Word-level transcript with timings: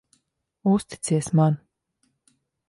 Uzticies 0.71 1.27
man. 1.31 1.61